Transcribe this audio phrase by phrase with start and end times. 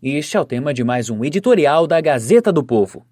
[0.00, 3.04] Este é o tema de mais um editorial da Gazeta do Povo.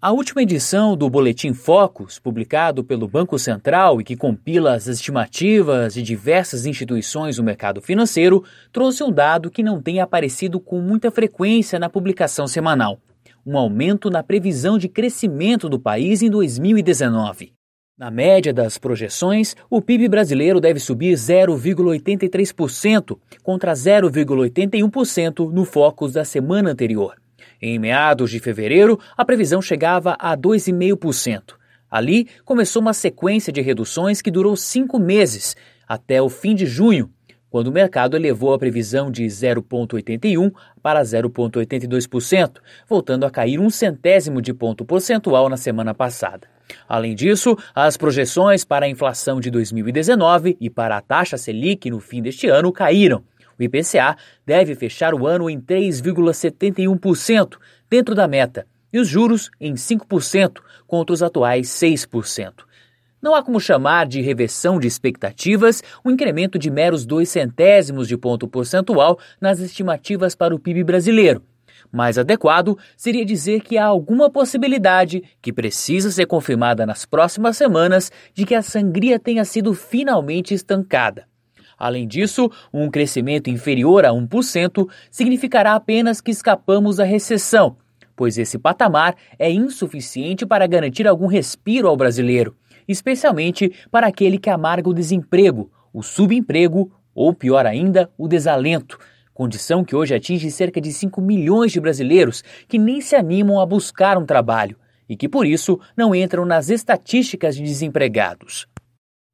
[0.00, 5.92] A última edição do Boletim Focus, publicado pelo Banco Central e que compila as estimativas
[5.92, 8.42] de diversas instituições do mercado financeiro,
[8.72, 12.98] trouxe um dado que não tem aparecido com muita frequência na publicação semanal:
[13.44, 17.52] um aumento na previsão de crescimento do país em 2019.
[18.02, 26.24] Na média das projeções, o PIB brasileiro deve subir 0,83% contra 0,81% no Focus da
[26.24, 27.14] semana anterior.
[27.60, 31.54] Em meados de fevereiro, a previsão chegava a 2,5%.
[31.88, 35.54] Ali começou uma sequência de reduções que durou cinco meses,
[35.86, 37.08] até o fim de junho,
[37.48, 42.56] quando o mercado elevou a previsão de 0,81% para 0,82%,
[42.88, 46.50] voltando a cair um centésimo de ponto percentual na semana passada.
[46.88, 52.00] Além disso, as projeções para a inflação de 2019 e para a taxa Selic no
[52.00, 53.24] fim deste ano caíram.
[53.58, 57.56] O IPCA deve fechar o ano em 3,71%,
[57.88, 62.64] dentro da meta, e os juros em 5%, contra os atuais 6%.
[63.22, 68.08] Não há como chamar de reversão de expectativas o um incremento de meros dois centésimos
[68.08, 71.40] de ponto percentual nas estimativas para o PIB brasileiro.
[71.92, 78.10] Mais adequado seria dizer que há alguma possibilidade, que precisa ser confirmada nas próximas semanas,
[78.32, 81.26] de que a sangria tenha sido finalmente estancada.
[81.78, 87.76] Além disso, um crescimento inferior a 1% significará apenas que escapamos da recessão,
[88.16, 92.56] pois esse patamar é insuficiente para garantir algum respiro ao brasileiro,
[92.88, 98.98] especialmente para aquele que amarga o desemprego, o subemprego ou, pior ainda, o desalento
[99.34, 103.66] condição que hoje atinge cerca de 5 milhões de brasileiros que nem se animam a
[103.66, 104.76] buscar um trabalho
[105.08, 108.66] e que, por isso, não entram nas estatísticas de desempregados.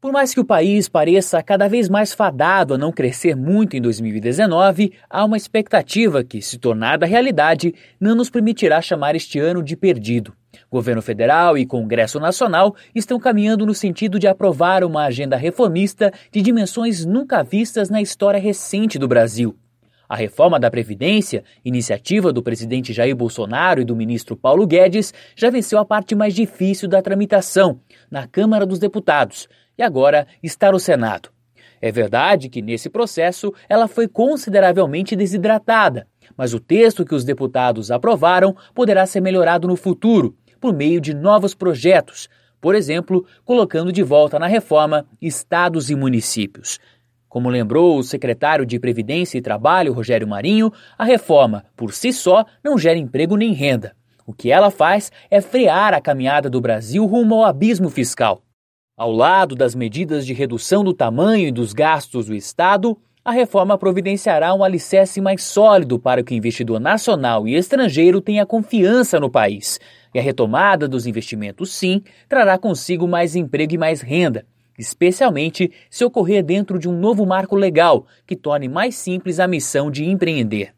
[0.00, 3.82] Por mais que o país pareça cada vez mais fadado a não crescer muito em
[3.82, 9.76] 2019, há uma expectativa que, se tornada realidade, não nos permitirá chamar este ano de
[9.76, 10.32] perdido.
[10.70, 16.40] Governo federal e Congresso Nacional estão caminhando no sentido de aprovar uma agenda reformista de
[16.40, 19.54] dimensões nunca vistas na história recente do Brasil.
[20.10, 25.50] A reforma da Previdência, iniciativa do presidente Jair Bolsonaro e do ministro Paulo Guedes, já
[25.50, 29.46] venceu a parte mais difícil da tramitação, na Câmara dos Deputados,
[29.78, 31.30] e agora está no Senado.
[31.80, 37.92] É verdade que nesse processo ela foi consideravelmente desidratada, mas o texto que os deputados
[37.92, 42.28] aprovaram poderá ser melhorado no futuro por meio de novos projetos,
[42.60, 46.80] por exemplo, colocando de volta na reforma estados e municípios.
[47.30, 52.44] Como lembrou o secretário de Previdência e Trabalho, Rogério Marinho, a reforma, por si só,
[52.62, 53.94] não gera emprego nem renda.
[54.26, 58.42] O que ela faz é frear a caminhada do Brasil rumo ao abismo fiscal.
[58.96, 63.78] Ao lado das medidas de redução do tamanho e dos gastos do Estado, a reforma
[63.78, 69.30] providenciará um alicerce mais sólido para que o investidor nacional e estrangeiro tenha confiança no
[69.30, 69.78] país.
[70.12, 74.44] E a retomada dos investimentos, sim, trará consigo mais emprego e mais renda,
[74.80, 79.90] especialmente se ocorrer dentro de um novo marco legal que torne mais simples a missão
[79.90, 80.74] de empreender.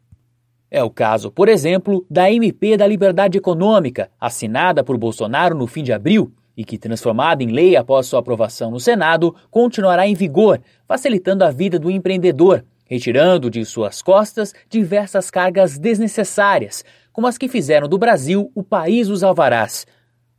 [0.69, 5.83] É o caso, por exemplo, da MP da Liberdade Econômica, assinada por Bolsonaro no fim
[5.83, 10.59] de abril e que, transformada em lei após sua aprovação no Senado, continuará em vigor,
[10.87, 17.47] facilitando a vida do empreendedor, retirando de suas costas diversas cargas desnecessárias, como as que
[17.47, 19.85] fizeram do Brasil o país dos alvarás.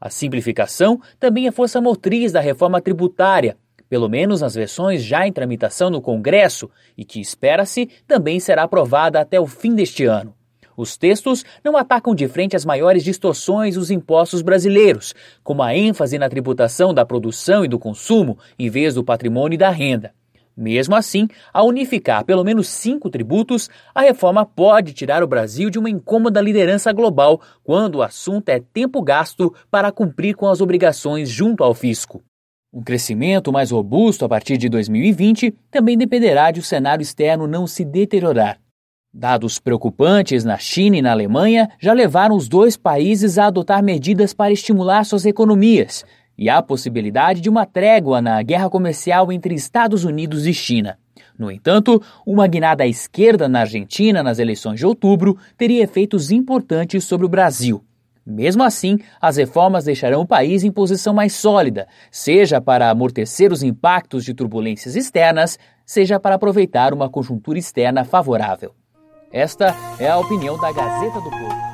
[0.04, 3.56] A simplificação também é força motriz da reforma tributária,
[3.88, 9.18] pelo menos nas versões já em tramitação no Congresso e que espera-se também será aprovada
[9.18, 10.34] até o fim deste ano.
[10.76, 16.18] Os textos não atacam de frente as maiores distorções dos impostos brasileiros, como a ênfase
[16.18, 20.12] na tributação da produção e do consumo em vez do patrimônio e da renda.
[20.56, 25.78] Mesmo assim, ao unificar pelo menos cinco tributos, a reforma pode tirar o Brasil de
[25.78, 31.28] uma incômoda liderança global quando o assunto é tempo gasto para cumprir com as obrigações
[31.28, 32.22] junto ao fisco.
[32.72, 37.66] Um crescimento mais robusto a partir de 2020 também dependerá de o cenário externo não
[37.66, 38.58] se deteriorar.
[39.12, 44.34] Dados preocupantes na China e na Alemanha já levaram os dois países a adotar medidas
[44.34, 46.04] para estimular suas economias
[46.36, 50.98] e há possibilidade de uma trégua na guerra comercial entre Estados Unidos e China.
[51.38, 57.04] No entanto, uma guinada à esquerda na Argentina nas eleições de outubro teria efeitos importantes
[57.04, 57.84] sobre o Brasil.
[58.26, 63.62] Mesmo assim, as reformas deixarão o país em posição mais sólida, seja para amortecer os
[63.62, 68.74] impactos de turbulências externas, seja para aproveitar uma conjuntura externa favorável.
[69.30, 71.73] Esta é a opinião da Gazeta do Povo.